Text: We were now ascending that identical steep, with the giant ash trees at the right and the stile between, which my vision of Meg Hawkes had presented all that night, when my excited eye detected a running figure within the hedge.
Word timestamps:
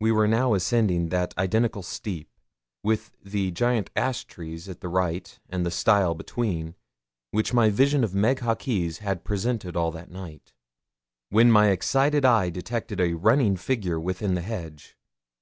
We 0.00 0.12
were 0.12 0.26
now 0.26 0.54
ascending 0.54 1.10
that 1.10 1.36
identical 1.36 1.82
steep, 1.82 2.30
with 2.82 3.12
the 3.22 3.50
giant 3.50 3.90
ash 3.94 4.24
trees 4.24 4.66
at 4.66 4.80
the 4.80 4.88
right 4.88 5.38
and 5.50 5.66
the 5.66 5.70
stile 5.70 6.14
between, 6.14 6.74
which 7.32 7.52
my 7.52 7.68
vision 7.68 8.02
of 8.02 8.14
Meg 8.14 8.38
Hawkes 8.38 9.00
had 9.04 9.24
presented 9.24 9.76
all 9.76 9.90
that 9.90 10.10
night, 10.10 10.54
when 11.28 11.52
my 11.52 11.68
excited 11.68 12.24
eye 12.24 12.48
detected 12.48 12.98
a 12.98 13.12
running 13.12 13.58
figure 13.58 14.00
within 14.00 14.32
the 14.32 14.40
hedge. 14.40 14.96